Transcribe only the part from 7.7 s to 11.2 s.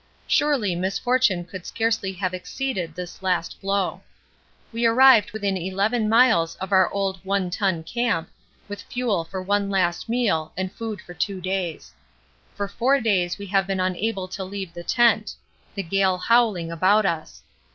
Camp with fuel for one last meal and food for